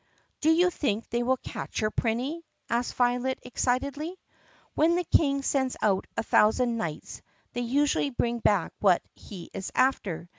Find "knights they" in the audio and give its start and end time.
6.75-7.61